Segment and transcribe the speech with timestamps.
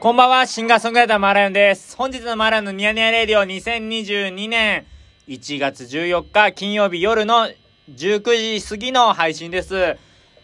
[0.00, 1.96] こんばんは、シンガーソングライターマーライオンです。
[1.96, 4.86] 本日のマーライオンのニヤニヤレディオ2022年
[5.26, 7.48] 1月14日金曜日夜の
[7.90, 9.96] 19時過ぎの配信です。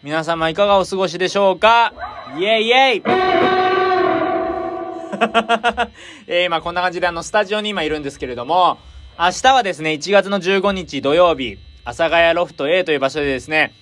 [0.03, 1.93] 皆様いかがお過ごしでしょうか？
[2.37, 3.03] イェイイェイ
[6.27, 8.77] えー、今こんな感じであの、スタジオに今いるんですけれども、
[9.17, 13.73] 明日はですね、1月の15日土曜日、阿佐ヶ谷ロフト A という場所でですね、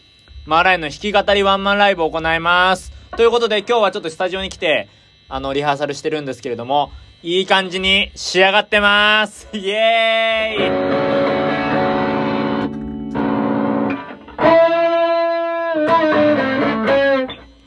[0.45, 2.91] マーライオンの弾き語りワンマンライブを行います。
[3.17, 4.87] ということで今日はちょっとスタジオに来て、
[5.33, 6.91] あの、リハーサルしてるんですけれども、
[7.23, 9.47] いい感じに仕上がってます。
[9.51, 10.67] イエーイ。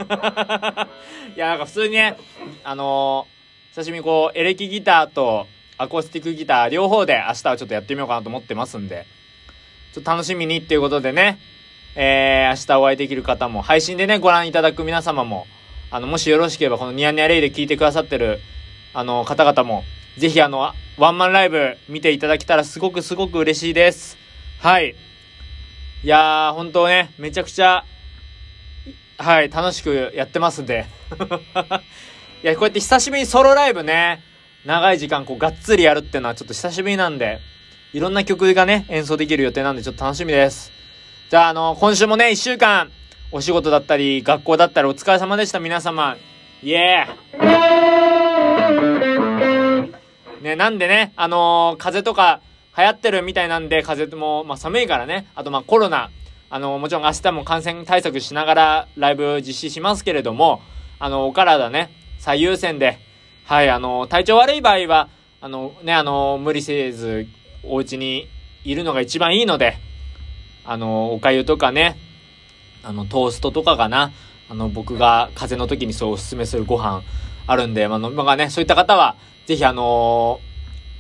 [1.35, 2.17] いや、なんか普通にね、
[2.63, 3.37] あのー
[3.75, 9.07] 久しぶりにこう、エレキギターとアコースティックギター両方で明日はちょっとやってみようかなと思ってますんで、
[9.93, 11.41] ちょっと楽しみにっていうことでね、
[11.97, 15.49] えー、明日お会いできる方も、配信でね、ご覧いただく皆様も、
[15.97, 18.41] あの、もしよろしければ、このニヤニヤレイで聞いてくださってる、
[18.93, 19.83] あの、方々も、
[20.19, 24.19] ぜひあの、ワンマンライブ見ていただけたらすごくすごく嬉しいです。
[24.61, 24.95] はい。
[26.05, 27.87] いやー、本当ね、めちゃくちゃ、
[29.17, 30.85] はい、楽しくやってますんで。
[32.45, 34.23] いや、こうやって久しぶりにソロライブね、
[34.67, 37.41] 長い時間こうがっつりやるっていうのはちょっと久しぶりなんで、
[37.95, 40.73] いろんな曲がね、演奏できる予定なんでちょっと楽しみです。
[41.31, 42.93] じゃあ、あの、今週もね、一週間、
[43.33, 46.17] お仕事だったり、学校だったり、お疲れ様でした、皆様。
[46.63, 47.47] イエー
[50.43, 52.41] ね、なんでね、あのー風邪とか
[52.79, 56.11] 流行ってるみたいなんで、風邪も、まあ寒いからね、あとまあコロナ、
[56.51, 60.61] あのもちろん明日も感染対策しながらライブ実施しますけれども、
[61.01, 62.99] あのお体ね、最優先で、
[63.45, 65.09] はい、あの体調悪い場合は、
[65.41, 67.27] あのね、あの無理せず、
[67.65, 68.29] お家に
[68.65, 69.79] いるのが一番いいので、
[70.65, 71.97] あの、おかゆとかね、
[72.83, 74.13] あの、トーストとかかな。
[74.49, 77.03] あの、僕が風邪の時にそうおすすめするご飯
[77.47, 79.17] あるんで、まあの、まあね、そういった方は、
[79.47, 80.47] ぜひあのー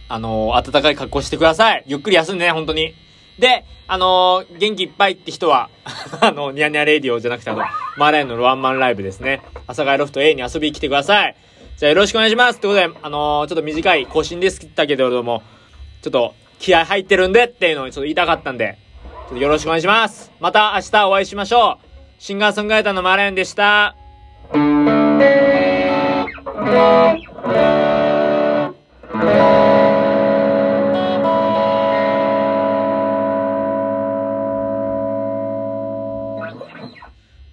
[0.09, 1.85] あのー暖かい格好してください。
[1.87, 2.95] ゆっくり休んでね、本当に。
[3.39, 5.69] で、あのー元気いっぱいって人は、
[6.21, 7.63] あの、ニヤニヤレディオじゃなくて、あの、
[7.97, 9.43] マーライオンのワンマンライブですね。
[9.67, 11.37] 阿佐ヶ谷ロフト A に遊びに来てください。
[11.77, 12.61] じゃあよろしくお願いします。
[12.61, 15.43] ということで、あのーちょっと短い更新でしたけれども、
[16.03, 18.79] ちょっと気合入ってるんでっていうのをちょっと言いたかったんで、
[19.27, 20.31] ちょっとよろしくお願いします。
[20.39, 21.87] また明日お会いしましょう。
[22.19, 23.97] シンガーソングライターのマーライオンでした。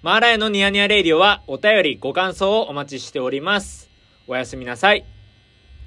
[0.02, 3.90] マーライオンのニヤニヤレイディオはお便りご感想をお待ちしております。
[4.28, 5.04] おやすみなさい。